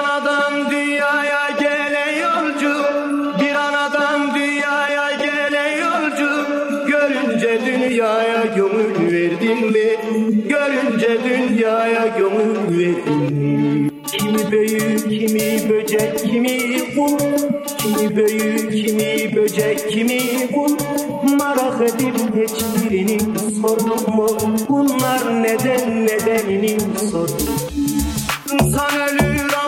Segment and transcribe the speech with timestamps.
[0.00, 2.74] Anadan dünyaya gele yolcu
[3.40, 6.46] Bir anadan dünyaya gele yolcu
[6.86, 9.88] Görünce dünyaya gönül verdin mi?
[10.48, 13.90] Görünce dünyaya gönül verdin mi?
[14.12, 17.18] Kimi büyük, kimi böcek, kimi kul
[17.78, 20.20] Kimi büyük, kimi böcek, kimi
[20.54, 20.76] kul
[21.38, 23.18] Merak edip hiçbirini
[23.62, 24.28] sordum mu?
[24.68, 26.78] Bunlar neden nedenini
[27.10, 27.46] sordum
[28.52, 29.59] İnsan ölür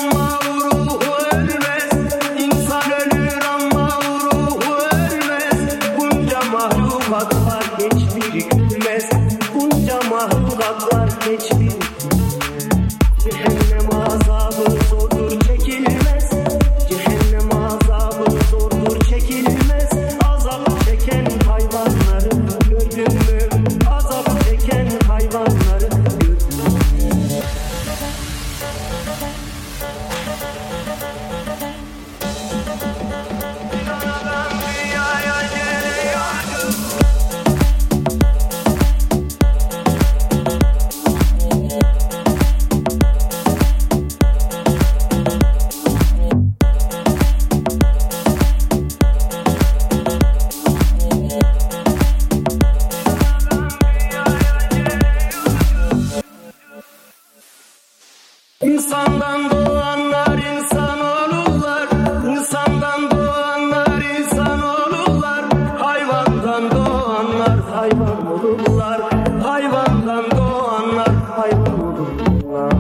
[58.63, 61.89] İnsandan doğanlar insan olurlar.
[62.31, 65.45] İnsandan doğanlar insan olurlar.
[65.79, 69.01] Hayvandan doğanlar hayvan olurlar.
[69.43, 72.73] Hayvandan doğanlar hayvan olurlar.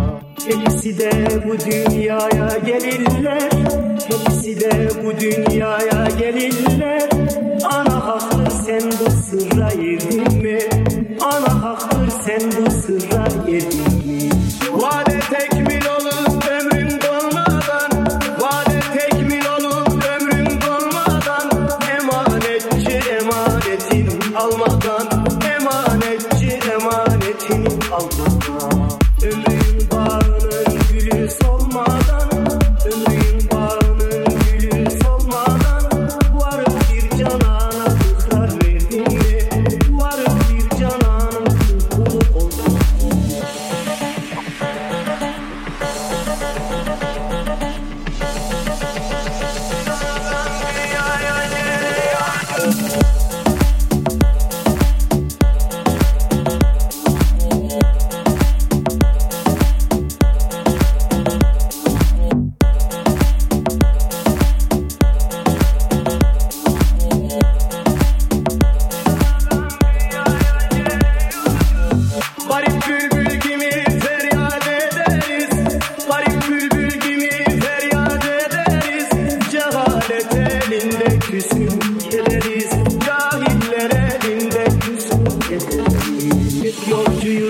[0.46, 1.10] Hepsi de
[1.46, 3.50] bu dünyaya gelirler.
[4.08, 7.08] Hepsi de bu dünyaya gelirler.
[7.64, 10.58] Ana haklı sen bu sırra erdin mi?
[11.20, 14.30] Ana haklı sen bu sırra erdin mi?
[14.72, 15.01] Vade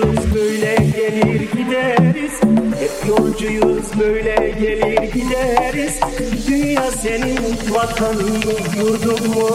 [0.03, 2.33] yolcuyuz böyle gelir gideriz.
[2.79, 5.99] Hep yolcuyuz böyle gelir gideriz.
[6.47, 7.37] Dünya senin
[7.69, 8.43] vatanın
[8.77, 9.49] yurdun mu?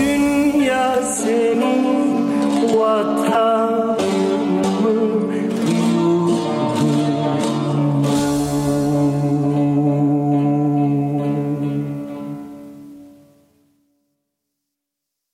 [0.00, 1.86] Dünya senin
[2.78, 3.96] vatanın.
[4.82, 5.25] mı